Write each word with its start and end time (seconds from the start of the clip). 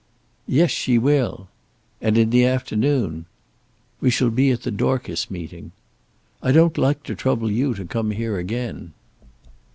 "Yes, 0.47 0.71
she 0.71 0.97
will." 0.97 1.47
"And 2.01 2.17
in 2.17 2.31
the 2.31 2.43
afternoon." 2.43 3.25
"We 3.99 4.09
shall 4.09 4.31
be 4.31 4.49
at 4.49 4.63
the 4.63 4.71
Dorcas 4.71 5.29
meeting." 5.29 5.73
"I 6.41 6.51
don't 6.51 6.75
like 6.75 7.03
to 7.03 7.13
trouble 7.13 7.51
you 7.51 7.75
to 7.75 7.85
come 7.85 8.09
here 8.09 8.39
again." 8.39 8.93